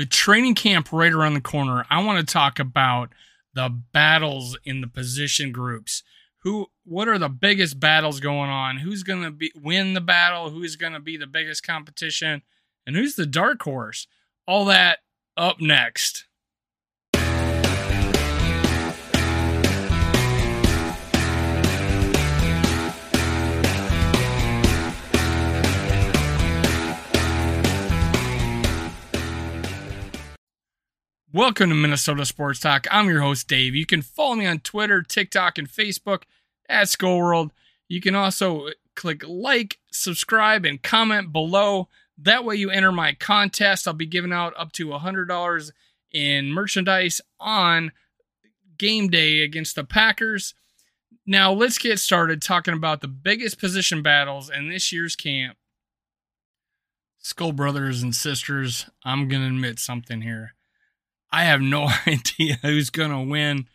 with 0.00 0.08
training 0.08 0.54
camp 0.54 0.88
right 0.92 1.12
around 1.12 1.34
the 1.34 1.42
corner, 1.42 1.84
I 1.90 2.02
want 2.02 2.26
to 2.26 2.32
talk 2.32 2.58
about 2.58 3.10
the 3.52 3.68
battles 3.68 4.56
in 4.64 4.80
the 4.80 4.86
position 4.86 5.52
groups. 5.52 6.02
Who 6.38 6.68
what 6.84 7.06
are 7.06 7.18
the 7.18 7.28
biggest 7.28 7.78
battles 7.78 8.18
going 8.18 8.48
on? 8.48 8.78
Who's 8.78 9.02
going 9.02 9.22
to 9.24 9.30
be 9.30 9.52
win 9.54 9.92
the 9.92 10.00
battle? 10.00 10.48
Who's 10.48 10.76
going 10.76 10.94
to 10.94 11.00
be 11.00 11.18
the 11.18 11.26
biggest 11.26 11.66
competition? 11.66 12.40
And 12.86 12.96
who's 12.96 13.14
the 13.14 13.26
dark 13.26 13.60
horse? 13.62 14.06
All 14.46 14.64
that 14.64 15.00
up 15.36 15.60
next. 15.60 16.24
Welcome 31.32 31.68
to 31.68 31.76
Minnesota 31.76 32.24
Sports 32.24 32.58
Talk. 32.58 32.88
I'm 32.90 33.08
your 33.08 33.20
host, 33.20 33.46
Dave. 33.46 33.72
You 33.72 33.86
can 33.86 34.02
follow 34.02 34.34
me 34.34 34.46
on 34.46 34.58
Twitter, 34.58 35.00
TikTok, 35.00 35.58
and 35.58 35.68
Facebook 35.68 36.24
at 36.68 36.88
Skull 36.88 37.52
You 37.86 38.00
can 38.00 38.16
also 38.16 38.70
click 38.96 39.22
like, 39.28 39.78
subscribe, 39.92 40.64
and 40.64 40.82
comment 40.82 41.32
below. 41.32 41.88
That 42.18 42.44
way, 42.44 42.56
you 42.56 42.70
enter 42.70 42.90
my 42.90 43.12
contest. 43.12 43.86
I'll 43.86 43.94
be 43.94 44.06
giving 44.06 44.32
out 44.32 44.54
up 44.56 44.72
to 44.72 44.88
$100 44.88 45.70
in 46.10 46.52
merchandise 46.52 47.20
on 47.38 47.92
game 48.76 49.06
day 49.06 49.42
against 49.42 49.76
the 49.76 49.84
Packers. 49.84 50.54
Now, 51.24 51.52
let's 51.52 51.78
get 51.78 52.00
started 52.00 52.42
talking 52.42 52.74
about 52.74 53.02
the 53.02 53.08
biggest 53.08 53.60
position 53.60 54.02
battles 54.02 54.50
in 54.50 54.68
this 54.68 54.90
year's 54.90 55.14
camp. 55.14 55.56
Skol 57.22 57.54
brothers 57.54 58.02
and 58.02 58.16
sisters, 58.16 58.90
I'm 59.04 59.28
going 59.28 59.42
to 59.42 59.46
admit 59.46 59.78
something 59.78 60.22
here. 60.22 60.54
I 61.32 61.44
have 61.44 61.60
no 61.60 61.88
idea 62.06 62.58
who's 62.62 62.90
going 62.90 63.10
to 63.10 63.30
win 63.30 63.68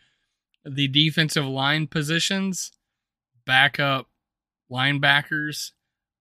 the 0.66 0.88
defensive 0.88 1.46
line 1.46 1.88
positions, 1.88 2.72
backup 3.46 4.08
linebackers. 4.72 5.72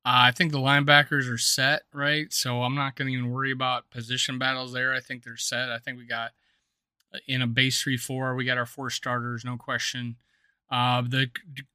Uh, 0.06 0.28
I 0.28 0.32
think 0.32 0.52
the 0.52 0.58
linebackers 0.58 1.32
are 1.32 1.38
set, 1.38 1.82
right? 1.92 2.32
So 2.32 2.62
I'm 2.62 2.74
not 2.74 2.94
going 2.94 3.08
to 3.08 3.14
even 3.14 3.30
worry 3.30 3.50
about 3.50 3.91
position 3.91 4.38
battles 4.38 4.72
there. 4.72 4.92
I 4.92 5.00
think 5.00 5.24
they're 5.24 5.36
set. 5.36 5.70
I 5.70 5.78
think 5.78 5.98
we 5.98 6.06
got 6.06 6.32
uh, 7.14 7.18
in 7.26 7.41
a 7.41 7.46
base 7.46 7.82
3 7.82 7.96
4, 7.96 8.34
we 8.34 8.44
got 8.44 8.58
our 8.58 8.66
four 8.66 8.91
starters, 8.91 9.44
no 9.44 9.56
question. 9.56 10.16
Uh, 10.70 11.02
the 11.02 11.30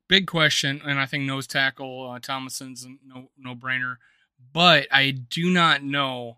big 0.08 0.28
question, 0.28 0.82
and 0.84 1.00
I 1.00 1.06
think 1.06 1.24
nose 1.24 1.48
tackle 1.48 2.12
uh, 2.12 2.20
Thomason's 2.20 2.86
no 3.06 3.30
no 3.38 3.56
brainer, 3.56 3.98
but 4.52 4.88
I 4.92 5.12
do 5.12 5.50
not 5.50 5.84
know 5.84 6.38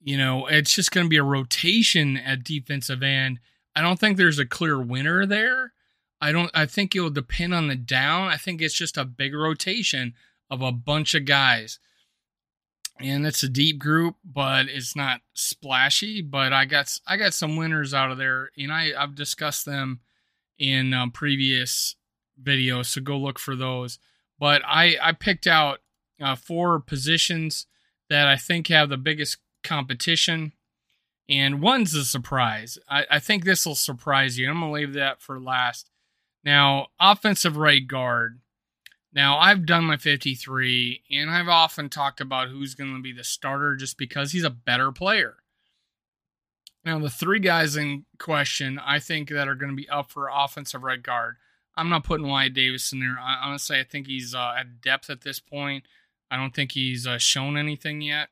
you 0.00 0.16
know, 0.16 0.46
it's 0.46 0.74
just 0.74 0.92
going 0.92 1.06
to 1.06 1.10
be 1.10 1.16
a 1.16 1.22
rotation 1.22 2.16
at 2.16 2.44
defensive 2.44 3.02
end. 3.02 3.40
I 3.74 3.80
don't 3.80 3.98
think 3.98 4.16
there's 4.16 4.38
a 4.38 4.46
clear 4.46 4.80
winner 4.80 5.26
there. 5.26 5.72
I 6.20 6.32
don't. 6.32 6.50
I 6.52 6.66
think 6.66 6.94
it 6.94 7.00
will 7.00 7.10
depend 7.10 7.54
on 7.54 7.68
the 7.68 7.76
down. 7.76 8.28
I 8.28 8.36
think 8.36 8.60
it's 8.60 8.74
just 8.74 8.96
a 8.96 9.04
big 9.04 9.34
rotation 9.34 10.14
of 10.50 10.62
a 10.62 10.72
bunch 10.72 11.14
of 11.14 11.24
guys, 11.24 11.78
and 12.98 13.24
it's 13.24 13.44
a 13.44 13.48
deep 13.48 13.78
group, 13.78 14.16
but 14.24 14.66
it's 14.68 14.96
not 14.96 15.20
splashy. 15.34 16.20
But 16.22 16.52
I 16.52 16.64
got 16.64 16.98
I 17.06 17.16
got 17.16 17.34
some 17.34 17.56
winners 17.56 17.94
out 17.94 18.10
of 18.10 18.18
there, 18.18 18.50
and 18.58 18.72
I 18.72 18.92
I've 18.98 19.14
discussed 19.14 19.64
them 19.64 20.00
in 20.58 20.92
um, 20.92 21.12
previous 21.12 21.94
videos, 22.42 22.86
so 22.86 23.00
go 23.00 23.16
look 23.16 23.38
for 23.38 23.54
those. 23.54 24.00
But 24.40 24.62
I 24.66 24.96
I 25.00 25.12
picked 25.12 25.46
out 25.46 25.78
uh, 26.20 26.34
four 26.34 26.80
positions 26.80 27.66
that 28.10 28.26
I 28.26 28.36
think 28.36 28.66
have 28.68 28.88
the 28.88 28.96
biggest 28.96 29.38
competition. 29.68 30.52
And 31.28 31.60
one's 31.60 31.94
a 31.94 32.04
surprise. 32.04 32.78
I, 32.88 33.04
I 33.10 33.18
think 33.18 33.44
this 33.44 33.66
will 33.66 33.74
surprise 33.74 34.38
you. 34.38 34.48
I'm 34.48 34.60
going 34.60 34.72
to 34.72 34.74
leave 34.74 34.94
that 34.94 35.20
for 35.20 35.38
last. 35.38 35.90
Now, 36.42 36.88
offensive 36.98 37.56
right 37.56 37.86
guard. 37.86 38.40
Now, 39.12 39.38
I've 39.38 39.66
done 39.66 39.84
my 39.84 39.96
53, 39.96 41.02
and 41.10 41.30
I've 41.30 41.48
often 41.48 41.88
talked 41.88 42.20
about 42.20 42.48
who's 42.48 42.74
going 42.74 42.94
to 42.94 43.02
be 43.02 43.12
the 43.12 43.24
starter 43.24 43.74
just 43.76 43.98
because 43.98 44.32
he's 44.32 44.44
a 44.44 44.50
better 44.50 44.90
player. 44.92 45.36
Now, 46.84 46.98
the 46.98 47.10
three 47.10 47.40
guys 47.40 47.76
in 47.76 48.04
question, 48.18 48.78
I 48.78 48.98
think, 48.98 49.28
that 49.28 49.48
are 49.48 49.54
going 49.54 49.70
to 49.70 49.76
be 49.76 49.88
up 49.88 50.10
for 50.10 50.30
offensive 50.32 50.82
right 50.82 51.02
guard. 51.02 51.36
I'm 51.76 51.90
not 51.90 52.04
putting 52.04 52.26
Wyatt 52.26 52.54
Davis 52.54 52.92
in 52.92 53.00
there. 53.00 53.18
I, 53.20 53.40
honestly, 53.44 53.78
I 53.78 53.84
think 53.84 54.06
he's 54.06 54.34
uh, 54.34 54.54
at 54.58 54.80
depth 54.80 55.10
at 55.10 55.22
this 55.22 55.40
point. 55.40 55.84
I 56.30 56.36
don't 56.36 56.54
think 56.54 56.72
he's 56.72 57.06
uh, 57.06 57.18
shown 57.18 57.56
anything 57.56 58.00
yet 58.00 58.28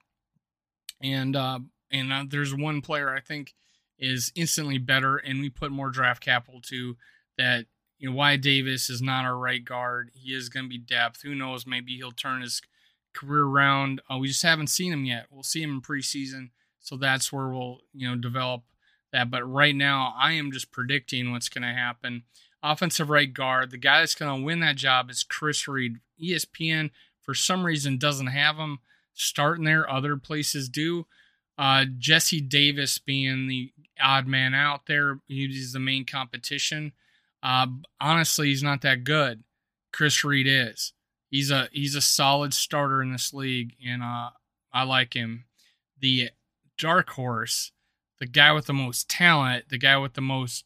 and 1.01 1.37
uh, 1.37 1.61
and 1.91 2.13
uh, 2.13 2.25
there's 2.29 2.55
one 2.55 2.81
player 2.81 3.15
I 3.15 3.21
think 3.21 3.55
is 3.99 4.33
instantly 4.35 4.79
better, 4.79 5.17
and 5.17 5.41
we 5.41 5.51
put 5.51 5.73
more 5.73 5.91
draft 5.91 6.23
capital 6.23 6.61
to 6.63 6.97
that. 7.39 7.67
You 7.99 8.11
know, 8.11 8.17
Wyatt 8.17 8.43
Davis 8.43 8.91
is 8.91 9.01
not 9.01 9.25
our 9.25 9.39
right 9.39 9.65
guard. 9.65 10.11
He 10.13 10.35
is 10.35 10.51
going 10.51 10.67
to 10.67 10.69
be 10.69 10.77
depth. 10.77 11.23
Who 11.23 11.35
knows? 11.35 11.67
Maybe 11.67 11.97
he'll 11.97 12.13
turn 12.13 12.43
his 12.43 12.61
career 13.15 13.45
around. 13.45 14.03
Uh, 14.11 14.19
we 14.19 14.29
just 14.29 14.43
haven't 14.43 14.67
seen 14.67 14.93
him 14.93 15.07
yet. 15.07 15.27
We'll 15.31 15.43
see 15.43 15.63
him 15.63 15.77
in 15.77 15.81
preseason, 15.81 16.51
so 16.79 16.97
that's 16.97 17.33
where 17.33 17.49
we'll 17.49 17.81
you 17.95 18.09
know 18.09 18.17
develop 18.17 18.63
that. 19.13 19.31
But 19.31 19.51
right 19.51 19.75
now, 19.75 20.15
I 20.19 20.33
am 20.33 20.53
just 20.53 20.73
predicting 20.73 21.33
what's 21.33 21.49
going 21.49 21.63
to 21.63 21.73
happen. 21.73 22.25
Offensive 22.63 23.11
right 23.11 23.33
guard, 23.33 23.71
the 23.71 23.79
guy 23.79 24.01
that's 24.01 24.15
going 24.15 24.41
to 24.41 24.45
win 24.45 24.61
that 24.61 24.77
job 24.77 25.09
is 25.11 25.23
Chris 25.23 25.67
Reed. 25.69 25.99
ESPN, 26.23 26.91
for 27.21 27.35
some 27.35 27.65
reason, 27.65 27.99
doesn't 27.99 28.29
have 28.29 28.57
him 28.57 28.81
starting 29.17 29.65
there. 29.65 29.91
Other 29.91 30.17
places 30.17 30.69
do. 30.69 31.07
Uh, 31.59 31.87
Jesse 31.99 32.41
Davis 32.41 32.99
being 32.99 33.49
the 33.49 33.73
odd 34.01 34.27
man 34.27 34.55
out 34.55 34.87
there, 34.87 35.21
he's 35.27 35.73
the 35.73 35.81
main 35.81 36.05
competition. 36.05 36.93
Uh, 37.43 37.67
honestly, 38.01 38.49
he's 38.49 38.63
not 38.63 38.83
that 38.83 39.05
good. 39.05 39.43
Chris 39.93 40.23
Reed 40.23 40.47
is. 40.47 40.93
He's 41.31 41.51
a 41.51 41.69
he's 41.73 41.95
a 41.95 42.01
solid 42.01 42.55
starter 42.55 43.03
in 43.03 43.13
this 43.13 43.33
league, 43.33 43.75
and 43.85 44.03
uh, 44.03 44.31
I 44.73 44.85
like 44.85 45.15
him. 45.15 45.45
The 45.99 46.31
dark 46.79 47.11
horse, 47.11 47.73
the 48.21 48.27
guy 48.27 48.53
with 48.53 48.67
the 48.67 48.73
most 48.73 49.09
talent, 49.09 49.71
the 49.71 49.79
guy 49.79 49.97
with 49.97 50.15
the 50.15 50.21
most 50.21 50.65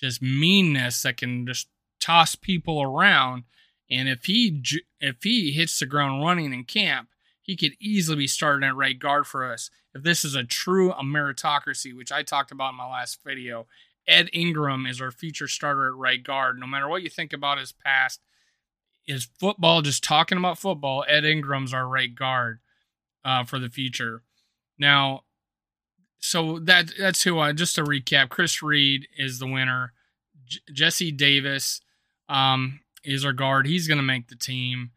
just 0.00 0.22
meanness 0.22 1.02
that 1.02 1.18
can 1.18 1.46
just 1.46 1.68
toss 2.00 2.34
people 2.34 2.82
around. 2.82 3.44
And 3.90 4.08
if 4.08 4.24
he 4.24 4.62
if 5.00 5.22
he 5.22 5.52
hits 5.52 5.78
the 5.78 5.86
ground 5.86 6.24
running 6.24 6.52
in 6.52 6.64
camp, 6.64 7.08
he 7.44 7.56
could 7.56 7.72
easily 7.78 8.16
be 8.16 8.26
starting 8.26 8.66
at 8.66 8.74
right 8.74 8.98
guard 8.98 9.26
for 9.26 9.44
us. 9.44 9.70
If 9.94 10.02
this 10.02 10.24
is 10.24 10.34
a 10.34 10.44
true 10.44 10.92
meritocracy, 10.92 11.94
which 11.94 12.10
I 12.10 12.22
talked 12.22 12.50
about 12.50 12.70
in 12.70 12.76
my 12.76 12.90
last 12.90 13.18
video, 13.22 13.66
Ed 14.08 14.30
Ingram 14.32 14.86
is 14.86 15.00
our 15.00 15.10
future 15.10 15.46
starter 15.46 15.88
at 15.88 15.94
right 15.94 16.22
guard. 16.24 16.58
No 16.58 16.66
matter 16.66 16.88
what 16.88 17.02
you 17.02 17.10
think 17.10 17.34
about 17.34 17.58
his 17.58 17.72
past, 17.72 18.20
his 19.04 19.28
football 19.38 19.82
just 19.82 20.02
talking 20.02 20.38
about 20.38 20.58
football? 20.58 21.04
Ed 21.06 21.26
Ingram's 21.26 21.74
our 21.74 21.86
right 21.86 22.14
guard 22.14 22.60
uh, 23.26 23.44
for 23.44 23.58
the 23.58 23.68
future. 23.68 24.22
Now, 24.78 25.24
so 26.18 26.58
that 26.60 26.92
that's 26.98 27.22
who 27.24 27.38
I 27.38 27.52
just 27.52 27.74
to 27.74 27.84
recap. 27.84 28.30
Chris 28.30 28.62
Reed 28.62 29.06
is 29.18 29.38
the 29.38 29.46
winner. 29.46 29.92
J- 30.46 30.60
Jesse 30.72 31.12
Davis 31.12 31.82
um, 32.30 32.80
is 33.04 33.22
our 33.22 33.34
guard. 33.34 33.66
He's 33.66 33.86
going 33.86 33.98
to 33.98 34.02
make 34.02 34.28
the 34.28 34.36
team. 34.36 34.92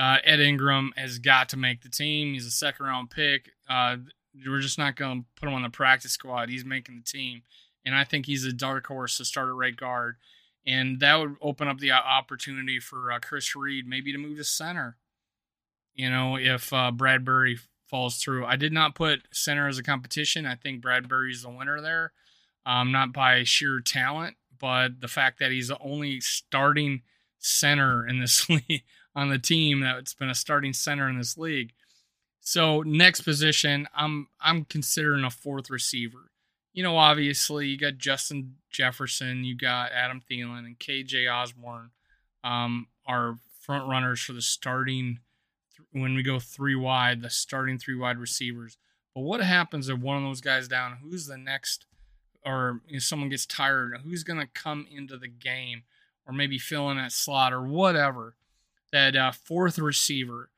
Uh, 0.00 0.16
Ed 0.24 0.40
Ingram 0.40 0.92
has 0.96 1.18
got 1.18 1.50
to 1.50 1.58
make 1.58 1.82
the 1.82 1.90
team. 1.90 2.32
He's 2.32 2.46
a 2.46 2.50
second 2.50 2.86
round 2.86 3.10
pick. 3.10 3.50
Uh, 3.68 3.98
we're 4.46 4.60
just 4.60 4.78
not 4.78 4.96
going 4.96 5.20
to 5.20 5.26
put 5.38 5.46
him 5.46 5.54
on 5.54 5.62
the 5.62 5.68
practice 5.68 6.12
squad. 6.12 6.48
He's 6.48 6.64
making 6.64 6.96
the 6.96 7.04
team, 7.04 7.42
and 7.84 7.94
I 7.94 8.04
think 8.04 8.24
he's 8.24 8.46
a 8.46 8.52
dark 8.52 8.86
horse 8.86 9.18
to 9.18 9.26
start 9.26 9.48
at 9.48 9.54
right 9.54 9.76
guard, 9.76 10.16
and 10.66 11.00
that 11.00 11.16
would 11.16 11.36
open 11.42 11.68
up 11.68 11.80
the 11.80 11.90
opportunity 11.90 12.80
for 12.80 13.12
uh, 13.12 13.18
Chris 13.18 13.54
Reed 13.54 13.86
maybe 13.86 14.10
to 14.10 14.16
move 14.16 14.38
to 14.38 14.44
center. 14.44 14.96
You 15.94 16.08
know, 16.08 16.36
if 16.38 16.72
uh, 16.72 16.92
Bradbury 16.92 17.58
falls 17.86 18.16
through, 18.16 18.46
I 18.46 18.56
did 18.56 18.72
not 18.72 18.94
put 18.94 19.28
center 19.32 19.68
as 19.68 19.76
a 19.76 19.82
competition. 19.82 20.46
I 20.46 20.54
think 20.54 20.80
Bradbury's 20.80 21.42
the 21.42 21.50
winner 21.50 21.82
there, 21.82 22.12
um, 22.64 22.90
not 22.90 23.12
by 23.12 23.44
sheer 23.44 23.80
talent, 23.80 24.36
but 24.58 25.02
the 25.02 25.08
fact 25.08 25.40
that 25.40 25.50
he's 25.50 25.68
the 25.68 25.78
only 25.78 26.20
starting 26.20 27.02
center 27.38 28.06
in 28.06 28.18
this 28.18 28.48
league 28.48 28.84
on 29.14 29.28
the 29.28 29.38
team 29.38 29.80
that's 29.80 30.14
been 30.14 30.30
a 30.30 30.34
starting 30.34 30.72
center 30.72 31.08
in 31.08 31.18
this 31.18 31.36
league. 31.36 31.72
So 32.40 32.82
next 32.82 33.22
position, 33.22 33.86
I'm 33.94 34.28
I'm 34.40 34.64
considering 34.64 35.24
a 35.24 35.30
fourth 35.30 35.70
receiver. 35.70 36.30
You 36.72 36.82
know, 36.82 36.96
obviously 36.96 37.66
you 37.66 37.76
got 37.76 37.98
Justin 37.98 38.56
Jefferson, 38.70 39.44
you 39.44 39.56
got 39.56 39.92
Adam 39.92 40.22
Thielen, 40.30 40.64
and 40.64 40.78
KJ 40.78 41.30
Osborn 41.32 41.90
um, 42.44 42.86
are 43.06 43.38
front 43.60 43.88
runners 43.88 44.20
for 44.20 44.32
the 44.32 44.42
starting 44.42 45.18
when 45.92 46.14
we 46.14 46.22
go 46.22 46.38
three 46.38 46.76
wide, 46.76 47.22
the 47.22 47.30
starting 47.30 47.78
three 47.78 47.96
wide 47.96 48.18
receivers. 48.18 48.78
But 49.14 49.22
what 49.22 49.40
happens 49.40 49.88
if 49.88 49.98
one 49.98 50.16
of 50.16 50.22
those 50.22 50.40
guys 50.40 50.68
down? 50.68 50.98
Who's 51.02 51.26
the 51.26 51.36
next? 51.36 51.86
Or 52.44 52.80
if 52.88 53.02
someone 53.02 53.28
gets 53.28 53.44
tired, 53.44 54.00
who's 54.02 54.24
going 54.24 54.40
to 54.40 54.46
come 54.46 54.86
into 54.90 55.18
the 55.18 55.28
game, 55.28 55.82
or 56.26 56.32
maybe 56.32 56.58
fill 56.58 56.90
in 56.90 56.96
that 56.96 57.12
slot, 57.12 57.52
or 57.52 57.62
whatever? 57.62 58.36
That 58.92 59.14
uh, 59.14 59.32
fourth 59.32 59.78
receiver, 59.78 60.50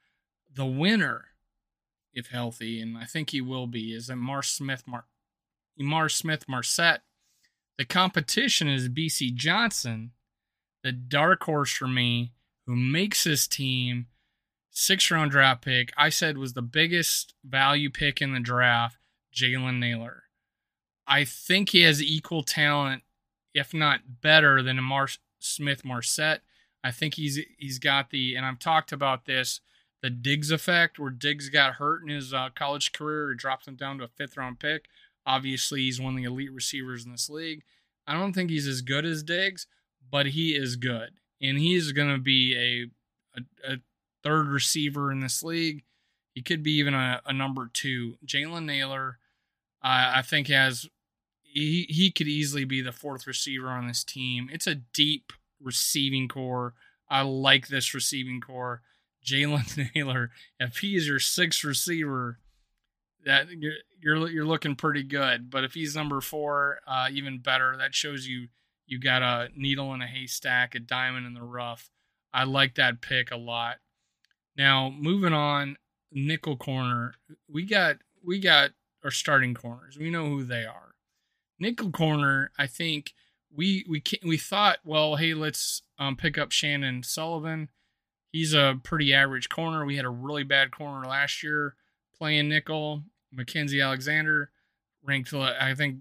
the 0.52 0.67
winner, 0.67 1.26
if 2.14 2.29
healthy, 2.29 2.81
and 2.81 2.96
I 2.96 3.05
think 3.05 3.31
he 3.31 3.40
will 3.40 3.67
be, 3.67 3.94
is 3.94 4.08
Ihmir 4.08 4.44
Smith 4.44 4.84
Mar 4.87 5.05
Ihmir 5.81 6.11
Smith 6.11 6.49
Marsette. 6.49 7.02
The 7.79 7.84
competition 7.84 8.69
is 8.69 8.88
Bisi 8.88 9.34
Johnson, 9.34 10.12
the 10.82 10.93
dark 10.93 11.43
horse 11.44 11.73
for 11.73 11.88
me, 11.88 12.32
who 12.67 12.76
makes 12.76 13.25
his 13.25 13.46
team 13.46 14.06
six 14.70 15.11
round 15.11 15.31
draft 15.31 15.62
pick. 15.62 15.93
I 15.96 16.08
said 16.08 16.38
was 16.38 16.52
the 16.52 16.62
biggest 16.62 17.35
value 17.44 17.90
pick 17.90 18.20
in 18.20 18.32
the 18.32 18.40
draft, 18.40 18.99
Jalen 19.35 19.78
Nailor. 19.78 20.25
I 21.06 21.25
think 21.25 21.70
he 21.70 21.82
has 21.82 22.02
equal 22.02 22.43
talent, 22.43 23.02
if 23.55 23.75
not 23.75 24.20
better, 24.20 24.62
than 24.62 24.78
Ihmir 24.78 25.19
Smith 25.38 25.85
Marsette. 25.85 26.43
I 26.84 26.90
think 26.90 27.14
he's 27.14 27.38
he's 27.58 27.79
got 27.79 28.11
the, 28.11 28.34
and 28.34 28.44
I've 28.44 28.58
talked 28.58 28.93
about 28.93 29.25
this, 29.26 29.61
the 30.02 30.11
Diggs 30.11 30.50
effect, 30.50 30.99
where 30.99 31.11
Diggs 31.11 31.49
got 31.49 31.75
hurt 31.75 32.02
in 32.02 32.08
his 32.08 32.34
uh, 32.34 32.50
college 32.55 32.93
career, 32.93 33.31
he 33.31 33.37
dropped 33.37 33.69
him 33.69 33.76
down 33.76 33.99
to 33.99 34.05
a 34.05 34.08
fifth 34.08 34.37
round 34.37 34.58
pick. 34.58 34.87
Obviously, 35.25 35.82
he's 35.82 36.00
one 36.00 36.14
of 36.14 36.17
the 36.17 36.25
elite 36.25 36.52
receivers 36.52 37.05
in 37.05 37.12
this 37.12 37.31
league. 37.31 37.62
I 38.06 38.14
don't 38.14 38.32
think 38.32 38.50
he's 38.50 38.67
as 38.67 38.82
good 38.82 39.05
as 39.05 39.23
Diggs, 39.23 39.67
but 40.11 40.26
he 40.26 40.56
is 40.56 40.75
good, 40.76 41.11
and 41.40 41.58
he's 41.58 41.93
going 41.93 42.12
to 42.12 42.20
be 42.20 42.90
a, 43.37 43.40
a, 43.40 43.75
a 43.75 43.76
third 44.25 44.49
receiver 44.49 45.12
in 45.12 45.20
this 45.20 45.43
league. 45.43 45.85
He 46.35 46.43
could 46.43 46.62
be 46.62 46.73
even 46.73 46.94
a, 46.94 47.20
a 47.25 47.32
number 47.32 47.70
two. 47.73 48.17
Jalen 48.26 48.64
Nailor, 48.64 49.19
uh, 49.82 50.12
I 50.17 50.23
think 50.23 50.49
has 50.49 50.88
he 51.43 51.87
he 51.88 52.11
could 52.11 52.28
easily 52.28 52.64
be 52.64 52.81
the 52.81 52.93
fourth 52.93 53.26
receiver 53.26 53.69
on 53.69 53.87
this 53.87 54.02
team. 54.02 54.49
It's 54.52 54.67
a 54.67 54.75
deep 54.75 55.32
receiving 55.62 56.29
corps. 56.29 56.75
I 57.09 57.23
like 57.23 57.69
this 57.69 57.94
receiving 57.94 58.41
corps. 58.41 58.82
Jalen 59.25 59.94
Nailor, 59.94 60.31
if 60.59 60.79
he 60.79 60.97
is 60.97 61.06
your 61.06 61.20
sixth 61.20 61.62
receiver, 61.64 62.38
that 63.25 63.50
you're 63.50 63.75
you're, 64.00 64.29
you're 64.29 64.44
looking 64.44 64.75
pretty 64.75 65.03
good. 65.03 65.50
But 65.50 65.64
if 65.64 65.75
he's 65.75 65.94
number 65.94 66.20
four, 66.20 66.81
uh, 66.87 67.09
even 67.12 67.38
better. 67.38 67.76
That 67.76 67.94
shows 67.94 68.26
you 68.26 68.49
you 68.87 68.99
got 68.99 69.23
a 69.23 69.49
needle 69.56 69.94
in 69.94 70.03
a 70.03 70.06
haystack, 70.06 70.75
a 70.75 70.81
diamond 70.81 71.26
in 71.26 71.35
the 71.35 71.43
rough. 71.43 71.91
I 72.35 72.44
like 72.44 72.75
that 72.76 73.00
pick 73.00 73.31
a 73.31 73.37
lot. 73.37 73.76
Now 74.56 74.91
moving 74.91 75.32
on, 75.32 75.76
nickel 76.11 76.56
corner. 76.56 77.14
We 77.49 77.64
got 77.64 77.97
we 78.25 78.41
got 78.41 78.70
our 79.05 79.11
starting 79.11 79.55
corners. 79.55 79.99
We 79.99 80.11
know 80.11 80.26
who 80.26 80.44
they 80.44 80.64
are. 80.64 80.94
Nickel 81.59 81.91
corner. 81.91 82.50
I 82.59 82.67
think 82.67 83.12
we 83.54 83.84
we 83.88 84.02
we 84.25 84.37
thought, 84.38 84.78
well, 84.84 85.16
hey, 85.16 85.34
let's 85.34 85.82
um, 85.99 86.16
pick 86.16 86.38
up 86.38 86.50
Chandon 86.50 87.02
Sullivan. 87.02 87.69
He's 88.31 88.54
a 88.54 88.78
pretty 88.82 89.12
average 89.12 89.49
corner. 89.49 89.84
We 89.84 89.96
had 89.96 90.06
a 90.06 90.10
really 90.10 90.43
bad 90.43 90.70
corner 90.70 91.06
last 91.06 91.43
year 91.43 91.75
playing 92.16 92.49
nickel. 92.49 93.02
Mackensie 93.37 93.82
Alexander 93.82 94.50
ranked, 95.02 95.32
I 95.34 95.75
think, 95.75 95.99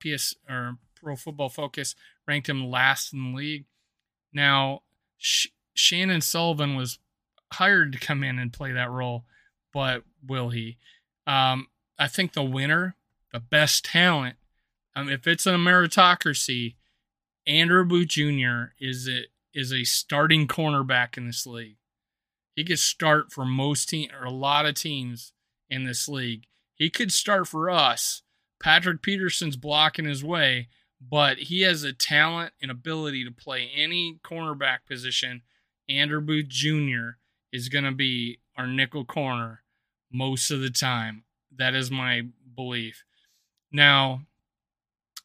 PS 0.00 0.34
or 0.48 0.78
Pro 0.94 1.16
Football 1.16 1.48
Focus 1.48 1.94
ranked 2.26 2.48
him 2.48 2.70
last 2.70 3.12
in 3.12 3.32
the 3.32 3.36
league. 3.36 3.64
Now, 4.32 4.80
Sh- 5.18 5.48
Chandon 5.74 6.20
Sullivan 6.20 6.74
was 6.74 6.98
hired 7.52 7.92
to 7.92 7.98
come 7.98 8.24
in 8.24 8.38
and 8.38 8.52
play 8.52 8.72
that 8.72 8.90
role, 8.90 9.24
but 9.72 10.04
will 10.26 10.50
he? 10.50 10.78
Um, 11.26 11.68
I 11.98 12.08
think 12.08 12.32
the 12.32 12.42
winner, 12.42 12.96
the 13.32 13.40
best 13.40 13.84
talent, 13.84 14.36
um, 14.94 15.08
if 15.08 15.26
it's 15.26 15.46
a 15.46 15.52
meritocracy, 15.52 16.76
Andrew 17.46 17.84
Booth 17.84 18.08
Jr. 18.08 18.74
is 18.78 19.08
a, 19.08 19.22
is 19.54 19.72
a 19.72 19.84
starting 19.84 20.46
cornerback 20.46 21.16
in 21.16 21.26
this 21.26 21.46
league. 21.46 21.76
He 22.54 22.64
could 22.64 22.78
start 22.78 23.32
for 23.32 23.44
most 23.44 23.88
team 23.88 24.10
or 24.18 24.26
a 24.26 24.30
lot 24.30 24.66
of 24.66 24.74
teams 24.74 25.32
in 25.70 25.84
this 25.84 26.08
league. 26.08 26.44
He 26.74 26.90
could 26.90 27.12
start 27.12 27.48
for 27.48 27.70
us. 27.70 28.22
Patrick 28.62 29.02
Peterson's 29.02 29.56
blocking 29.56 30.04
his 30.04 30.22
way, 30.22 30.68
but 31.00 31.38
he 31.38 31.62
has 31.62 31.82
a 31.82 31.92
talent 31.92 32.52
and 32.60 32.70
ability 32.70 33.24
to 33.24 33.32
play 33.32 33.70
any 33.74 34.20
cornerback 34.24 34.78
position. 34.86 35.42
Andrew 35.88 36.20
Booth 36.20 36.48
Jr. 36.48 37.16
is 37.52 37.68
going 37.68 37.84
to 37.84 37.92
be 37.92 38.38
our 38.56 38.66
nickel 38.66 39.04
corner 39.04 39.62
most 40.12 40.50
of 40.50 40.60
the 40.60 40.70
time. 40.70 41.24
That 41.54 41.74
is 41.74 41.90
my 41.90 42.22
belief. 42.54 43.04
Now, 43.72 44.22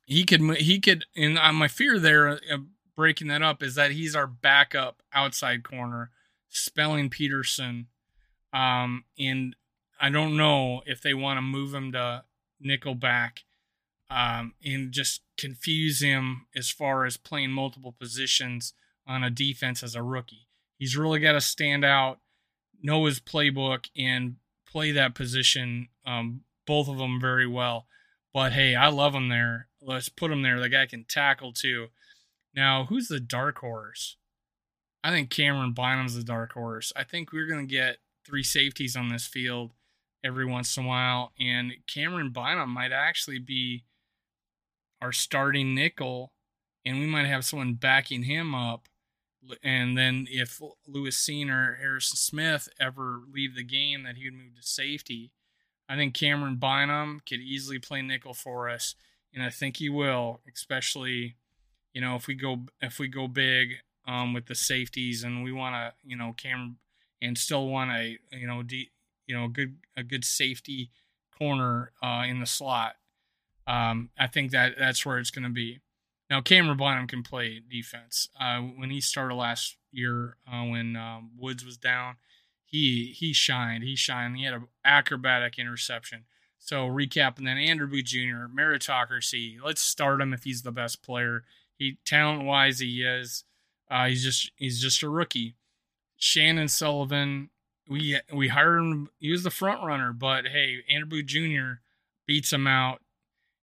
he 0.07 0.23
could 0.23 0.41
he 0.57 0.79
could 0.79 1.05
and 1.15 1.37
uh, 1.37 1.51
my 1.51 1.67
fear 1.67 1.99
there 1.99 2.29
uh, 2.29 2.57
breaking 2.95 3.27
that 3.27 3.43
up 3.43 3.61
is 3.61 3.75
that 3.75 3.91
he's 3.91 4.15
our 4.15 4.25
backup 4.25 5.03
outside 5.13 5.63
corner, 5.63 6.09
spelling 6.49 7.09
Peterson. 7.09 7.87
Um, 8.51 9.03
and 9.19 9.55
I 10.01 10.09
don't 10.09 10.35
know 10.35 10.81
if 10.85 11.01
they 11.01 11.13
want 11.13 11.37
to 11.37 11.41
move 11.41 11.73
him 11.73 11.91
to 11.91 12.23
nickelback 12.65 13.43
um, 14.09 14.53
and 14.65 14.91
just 14.91 15.21
confuse 15.37 16.01
him 16.01 16.47
as 16.55 16.71
far 16.71 17.05
as 17.05 17.17
playing 17.17 17.51
multiple 17.51 17.93
positions 17.97 18.73
on 19.05 19.23
a 19.23 19.29
defense 19.29 19.83
as 19.83 19.93
a 19.93 20.01
rookie. 20.01 20.47
He's 20.79 20.97
really 20.97 21.19
got 21.19 21.33
to 21.33 21.41
stand 21.41 21.83
out, 21.83 22.19
know 22.81 23.05
his 23.05 23.19
playbook, 23.19 23.89
and 23.95 24.37
play 24.65 24.91
that 24.91 25.15
position, 25.15 25.89
um, 26.05 26.41
both 26.65 26.87
of 26.87 26.97
them 26.97 27.19
very 27.19 27.47
well. 27.47 27.85
But 28.37 28.53
hey, 28.53 28.75
I 28.75 28.89
love 28.89 29.15
him 29.15 29.29
there. 29.29 29.67
Let's 29.81 30.09
put 30.09 30.29
him 30.29 30.43
there. 30.43 30.59
The 30.59 30.69
guy 30.69 30.85
can 30.85 31.05
tackle 31.05 31.53
too. 31.53 31.87
Now, 32.55 32.85
who's 32.85 33.07
the 33.07 33.19
dark 33.19 33.57
horse? 33.57 34.17
I 35.03 35.09
think 35.09 35.31
Camryn 35.31 35.73
Bynum's 35.73 36.13
the 36.13 36.23
dark 36.23 36.53
horse. 36.53 36.93
I 36.95 37.03
think 37.03 37.33
we're 37.33 37.47
going 37.47 37.67
to 37.67 37.73
get 37.73 37.97
three 38.23 38.43
safeties 38.43 38.95
on 38.95 39.09
this 39.09 39.25
field 39.25 39.71
every 40.23 40.45
once 40.45 40.77
in 40.77 40.85
a 40.85 40.87
while. 40.87 41.31
And 41.39 41.77
Camryn 41.87 42.31
Bynum 42.31 42.69
might 42.69 42.91
actually 42.91 43.39
be 43.39 43.85
our 45.01 45.11
starting 45.11 45.73
nickel, 45.73 46.31
and 46.85 46.99
we 46.99 47.07
might 47.07 47.25
have 47.25 47.43
someone 47.43 47.73
backing 47.73 48.21
him 48.21 48.53
up. 48.53 48.87
And 49.63 49.97
then 49.97 50.27
if 50.29 50.61
Lewis 50.87 51.17
Cine 51.17 51.49
or 51.49 51.79
Harrison 51.81 52.17
Smith 52.17 52.69
ever 52.79 53.21
leave 53.33 53.55
the 53.55 53.63
game, 53.63 54.03
that 54.03 54.17
he 54.17 54.25
would 54.25 54.37
move 54.37 54.57
to 54.57 54.61
safety. 54.61 55.31
I 55.89 55.95
think 55.95 56.15
Camryn 56.15 56.59
Bynum 56.59 57.21
could 57.27 57.39
easily 57.39 57.79
play 57.79 58.01
nickel 58.01 58.33
for 58.33 58.69
us, 58.69 58.95
and 59.33 59.43
I 59.43 59.49
think 59.49 59.77
he 59.77 59.89
will, 59.89 60.41
especially, 60.53 61.35
you 61.93 62.01
know, 62.01 62.15
if 62.15 62.27
we 62.27 62.35
go 62.35 62.65
if 62.81 62.99
we 62.99 63.07
go 63.07 63.27
big 63.27 63.75
um, 64.07 64.33
with 64.33 64.47
the 64.47 64.55
safeties 64.55 65.23
and 65.23 65.43
we 65.43 65.51
want 65.51 65.75
to, 65.75 65.93
you 66.07 66.15
know, 66.15 66.33
Cameron 66.35 66.77
and 67.21 67.37
still 67.37 67.67
want 67.67 67.91
a, 67.91 68.17
you 68.31 68.47
know, 68.47 68.63
de- 68.63 68.91
you 69.25 69.35
know, 69.35 69.47
good 69.47 69.77
a 69.95 70.03
good 70.03 70.25
safety 70.25 70.91
corner 71.37 71.91
uh, 72.01 72.23
in 72.27 72.39
the 72.39 72.45
slot. 72.45 72.95
Um, 73.65 74.09
I 74.17 74.27
think 74.27 74.51
that 74.51 74.75
that's 74.77 75.05
where 75.05 75.19
it's 75.19 75.31
going 75.31 75.43
to 75.43 75.49
be. 75.49 75.79
Now, 76.29 76.41
Camryn 76.41 76.77
Bynum 76.77 77.07
can 77.07 77.23
play 77.23 77.61
defense. 77.69 78.29
Uh, 78.39 78.59
when 78.59 78.89
he 78.89 78.99
started 78.99 79.35
last 79.35 79.77
year, 79.91 80.37
uh, 80.51 80.63
when 80.63 80.95
um, 80.95 81.31
Woods 81.37 81.63
was 81.63 81.77
down, 81.77 82.15
he 82.67 83.15
he 83.17 83.33
shined. 83.33 83.83
He 83.83 83.95
shined. 83.95 84.37
He 84.37 84.43
had 84.43 84.53
an 84.53 84.67
acrobatic 84.85 85.57
interception. 85.57 86.25
So 86.59 86.87
recapping 86.87 87.45
then, 87.45 87.57
Andrew 87.57 87.87
Booth 87.87 88.05
Jr. 88.05 88.47
meritocracy. 88.53 89.57
Let's 89.63 89.81
start 89.81 90.21
him 90.21 90.33
if 90.33 90.43
he's 90.43 90.63
the 90.63 90.71
best 90.71 91.01
player. 91.01 91.43
He 91.75 91.97
talent 92.05 92.43
wise 92.43 92.79
he 92.79 93.03
is. 93.03 93.45
Uh, 93.89 94.07
he's 94.07 94.23
just 94.23 94.51
he's 94.57 94.81
just 94.81 95.01
a 95.01 95.09
rookie. 95.09 95.55
Chandon 96.19 96.67
Sullivan 96.67 97.49
we 97.89 98.19
we 98.33 98.49
hired 98.49 98.79
him. 98.79 99.09
He 99.19 99.31
was 99.31 99.43
the 99.43 99.49
front 99.49 99.83
runner, 99.83 100.13
but 100.13 100.47
hey, 100.47 100.83
Andrew 100.89 101.23
Jr. 101.23 101.79
beats 102.25 102.51
him 102.51 102.67
out, 102.67 103.01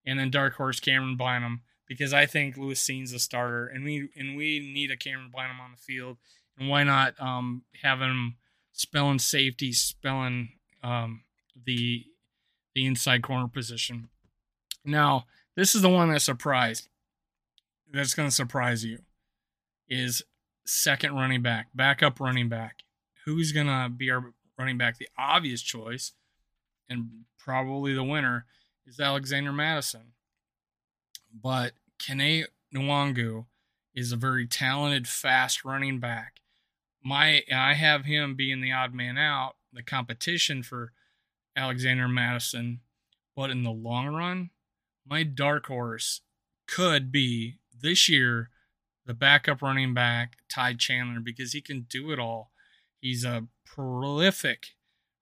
and 0.06 0.18
then 0.18 0.30
Dark 0.30 0.54
Horse 0.54 0.80
Camryn 0.80 1.16
Bynum 1.16 1.62
because 1.86 2.14
I 2.14 2.26
think 2.26 2.56
Lewis 2.56 2.80
Cine's 2.80 3.12
a 3.12 3.18
starter, 3.18 3.66
and 3.66 3.84
we 3.84 4.08
and 4.16 4.36
we 4.36 4.58
need 4.60 4.90
a 4.90 4.96
Camryn 4.96 5.32
Bynum 5.32 5.60
on 5.60 5.72
the 5.72 5.76
field, 5.76 6.18
and 6.58 6.68
why 6.68 6.84
not 6.84 7.20
um, 7.20 7.62
have 7.82 8.00
him 8.00 8.36
spelling 8.74 9.18
safety, 9.18 9.72
spelling 9.72 10.50
um, 10.82 11.22
the 11.64 12.04
the 12.74 12.84
inside 12.84 13.22
corner 13.22 13.48
position. 13.48 14.08
Now, 14.84 15.24
this 15.54 15.74
is 15.74 15.80
the 15.80 15.88
one 15.88 16.10
that 16.12 16.20
surprised. 16.20 16.88
That's 17.90 18.12
going 18.12 18.28
to 18.28 18.34
surprise 18.34 18.84
you. 18.84 18.98
Is 19.88 20.22
second 20.66 21.14
running 21.14 21.40
back, 21.40 21.68
backup 21.74 22.20
running 22.20 22.50
back 22.50 22.84
who's 23.24 23.52
going 23.52 23.66
to 23.66 23.88
be 23.94 24.10
our 24.10 24.32
running 24.58 24.78
back? 24.78 24.98
The 24.98 25.08
obvious 25.18 25.62
choice, 25.62 26.12
and 26.88 27.24
probably 27.38 27.94
the 27.94 28.04
winner, 28.04 28.46
is 28.86 29.00
Alexander 29.00 29.52
Mattison. 29.52 30.12
But 31.32 31.72
Kene 31.98 32.44
Nwangwu 32.74 33.46
is 33.94 34.12
a 34.12 34.16
very 34.16 34.46
talented, 34.46 35.08
fast 35.08 35.64
running 35.64 35.98
back. 35.98 36.40
My, 37.04 37.42
I 37.54 37.74
have 37.74 38.06
him 38.06 38.34
being 38.34 38.60
the 38.60 38.72
odd 38.72 38.94
man 38.94 39.18
out, 39.18 39.56
the 39.72 39.82
competition 39.82 40.62
for 40.62 40.92
Alexander 41.56 42.08
Mattison, 42.08 42.80
But 43.36 43.50
in 43.50 43.62
the 43.62 43.70
long 43.70 44.14
run, 44.14 44.50
my 45.06 45.22
dark 45.22 45.66
horse 45.66 46.22
could 46.66 47.12
be 47.12 47.58
this 47.78 48.08
year 48.08 48.50
the 49.06 49.14
backup 49.14 49.60
running 49.60 49.92
back, 49.92 50.36
Ty 50.48 50.74
Chandler, 50.74 51.20
because 51.20 51.52
he 51.52 51.60
can 51.60 51.82
do 51.88 52.10
it 52.10 52.18
all. 52.18 52.50
He's 53.00 53.24
a 53.24 53.46
prolific 53.66 54.68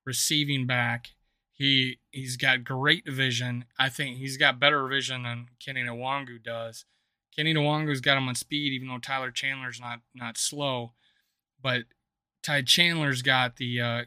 receiving 0.05 0.67
back. 0.67 1.09
He 1.53 1.99
he's 2.11 2.37
got 2.37 2.65
great 2.65 3.09
vision. 3.09 3.65
I 3.79 3.89
think 3.89 4.19
he's 4.19 4.37
got 4.37 4.61
better 4.61 4.87
vision 4.87 5.25
than 5.25 5.49
Kene 5.61 5.85
Nwangwu 5.85 6.43
does. 6.43 6.85
Kene 7.37 7.55
Nwangwu's 7.55 8.01
got 8.01 8.19
him 8.19 8.29
on 8.29 8.35
speed, 8.35 8.73
even 8.73 8.89
though 8.89 8.99
Tyler 8.99 9.31
Chandler's 9.31 9.81
not 9.81 10.01
not 10.15 10.39
slow. 10.39 10.93
But 11.63 11.85
Ty 12.43 12.63
Chandler's 12.63 13.23
got 13.23 13.57
the 13.57 13.81
uh, 13.81 14.03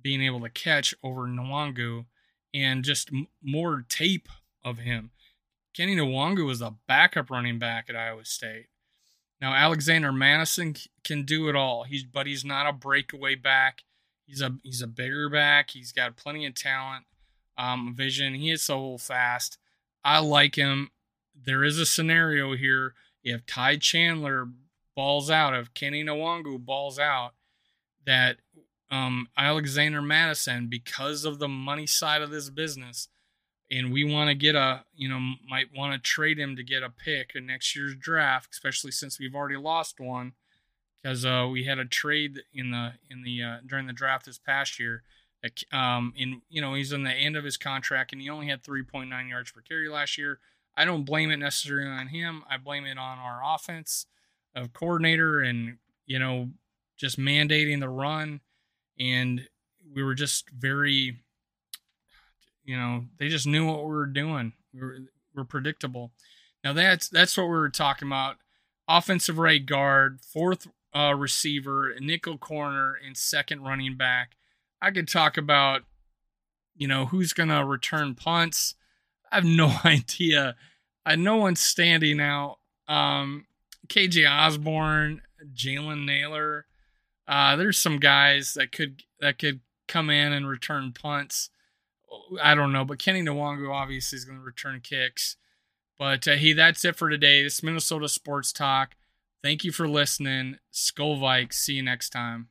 being 0.00 0.22
able 0.22 0.40
to 0.40 0.48
catch 0.48 0.94
over 1.02 1.22
Nwangwu 1.22 2.06
and 2.52 2.84
just 2.84 3.12
m- 3.12 3.28
more 3.42 3.84
tape 3.88 4.28
of 4.64 4.78
him. 4.78 5.10
Kene 5.76 5.96
Nwangwu 5.96 6.46
was 6.46 6.60
a 6.60 6.76
backup 6.86 7.30
running 7.30 7.58
back 7.58 7.86
at 7.88 7.96
Iowa 7.96 8.24
State. 8.24 8.66
Now 9.40 9.52
Alexander 9.52 10.12
Mattison 10.12 10.76
can 11.02 11.24
do 11.24 11.48
it 11.48 11.56
all. 11.56 11.82
He's 11.84 12.04
but 12.04 12.26
he's 12.26 12.44
not 12.44 12.68
a 12.68 12.72
breakaway 12.72 13.34
back. 13.34 13.82
He's 14.24 14.40
a 14.40 14.56
he's 14.62 14.82
a 14.82 14.86
bigger 14.86 15.28
back. 15.28 15.70
He's 15.70 15.92
got 15.92 16.16
plenty 16.16 16.46
of 16.46 16.54
talent, 16.54 17.04
um, 17.58 17.94
vision. 17.96 18.34
He 18.34 18.50
is 18.50 18.62
so 18.62 18.96
fast. 18.98 19.58
I 20.04 20.20
like 20.20 20.54
him. 20.54 20.90
There 21.34 21.64
is 21.64 21.78
a 21.78 21.86
scenario 21.86 22.54
here. 22.54 22.94
If 23.24 23.44
Ty 23.46 23.78
Chandler 23.78 24.48
balls 24.94 25.30
out, 25.30 25.54
if 25.54 25.72
Kene 25.74 26.04
Nwangwu 26.04 26.64
balls 26.64 26.98
out, 26.98 27.32
that 28.06 28.36
um, 28.90 29.28
Alexander 29.36 30.02
Mattison, 30.02 30.68
because 30.68 31.24
of 31.24 31.38
the 31.38 31.48
money 31.48 31.86
side 31.86 32.22
of 32.22 32.30
this 32.30 32.50
business, 32.50 33.08
and 33.70 33.92
we 33.92 34.04
want 34.04 34.28
to 34.28 34.34
get 34.34 34.54
a, 34.54 34.84
you 34.94 35.08
know, 35.08 35.18
might 35.48 35.74
want 35.74 35.92
to 35.92 35.98
trade 35.98 36.38
him 36.38 36.54
to 36.56 36.62
get 36.62 36.82
a 36.82 36.90
pick 36.90 37.32
in 37.34 37.46
next 37.46 37.74
year's 37.74 37.94
draft, 37.94 38.50
especially 38.52 38.90
since 38.90 39.18
we've 39.18 39.34
already 39.34 39.56
lost 39.56 39.98
one, 39.98 40.32
because 41.02 41.24
uh, 41.24 41.48
we 41.50 41.64
had 41.64 41.78
a 41.78 41.84
trade 41.84 42.42
in 42.52 42.70
the 42.70 42.92
in 43.10 43.22
the 43.22 43.42
uh, 43.42 43.56
during 43.66 43.86
the 43.86 43.92
draft 43.92 44.26
this 44.26 44.38
past 44.38 44.78
year. 44.78 45.02
Um, 45.72 46.14
in 46.16 46.40
you 46.48 46.62
know 46.62 46.74
he's 46.74 46.92
in 46.92 47.02
the 47.02 47.10
end 47.10 47.36
of 47.36 47.44
his 47.44 47.58
contract 47.58 48.12
and 48.12 48.22
he 48.22 48.30
only 48.30 48.46
had 48.46 48.62
3.9 48.62 49.28
yards 49.28 49.50
per 49.50 49.60
carry 49.60 49.88
last 49.88 50.16
year. 50.16 50.38
I 50.76 50.84
don't 50.84 51.04
blame 51.04 51.30
it 51.30 51.36
necessarily 51.36 51.88
on 51.88 52.08
him. 52.08 52.44
I 52.50 52.56
blame 52.56 52.86
it 52.86 52.98
on 52.98 53.18
our 53.18 53.40
offense, 53.44 54.06
of 54.54 54.72
coordinator, 54.72 55.40
and 55.40 55.78
you 56.06 56.18
know 56.18 56.50
just 56.96 57.18
mandating 57.18 57.80
the 57.80 57.88
run, 57.88 58.40
and 58.98 59.48
we 59.94 60.02
were 60.02 60.14
just 60.14 60.48
very, 60.50 61.18
you 62.64 62.76
know, 62.76 63.04
they 63.18 63.28
just 63.28 63.46
knew 63.46 63.66
what 63.66 63.84
we 63.84 63.90
were 63.90 64.06
doing. 64.06 64.52
We 64.72 64.80
were, 64.80 64.96
we 65.34 65.42
are 65.42 65.44
predictable. 65.44 66.12
Now 66.62 66.72
that's 66.72 67.08
that's 67.08 67.36
what 67.36 67.44
we 67.44 67.50
were 67.50 67.68
talking 67.68 68.08
about. 68.08 68.36
Offensive 68.88 69.38
right 69.38 69.64
guard, 69.64 70.20
fourth 70.20 70.68
uh, 70.94 71.14
receiver, 71.16 71.94
nickel 72.00 72.38
corner, 72.38 72.94
and 73.04 73.16
second 73.16 73.62
running 73.62 73.96
back. 73.96 74.36
I 74.80 74.90
could 74.90 75.08
talk 75.08 75.36
about, 75.36 75.82
you 76.76 76.86
know, 76.88 77.06
who's 77.06 77.32
gonna 77.32 77.64
return 77.66 78.14
punts. 78.14 78.74
I 79.30 79.36
have 79.36 79.44
no 79.44 79.74
idea. 79.84 80.56
I 81.04 81.16
no 81.16 81.36
one's 81.36 81.60
standing 81.60 82.20
out. 82.20 82.58
Um, 82.88 83.46
KJ 83.88 84.28
Osborn, 84.30 85.22
Jalen 85.54 86.04
Nailor. 86.04 86.66
uh, 87.28 87.56
there's 87.56 87.78
some 87.78 87.98
guys 87.98 88.54
that 88.54 88.72
could 88.72 89.02
that 89.20 89.38
could 89.38 89.60
come 89.88 90.10
in 90.10 90.32
and 90.32 90.48
return 90.48 90.92
punts. 90.92 91.50
I 92.42 92.54
don't 92.54 92.72
know, 92.72 92.84
but 92.84 92.98
Kene 92.98 93.22
Nwangwu 93.24 93.70
obviously 93.72 94.16
is 94.16 94.24
going 94.24 94.38
to 94.38 94.44
return 94.44 94.80
kicks. 94.80 95.36
But 95.98 96.26
uh, 96.26 96.34
hey, 96.36 96.52
that's 96.52 96.84
it 96.84 96.96
for 96.96 97.08
today. 97.08 97.42
This 97.42 97.62
Minnesota 97.62 98.08
Sports 98.08 98.52
Talk. 98.52 98.94
Thank 99.42 99.64
you 99.64 99.72
for 99.72 99.86
listening. 99.88 100.58
Skol 100.72 101.18
Vikes. 101.20 101.54
See 101.54 101.74
you 101.74 101.82
next 101.82 102.10
time. 102.10 102.48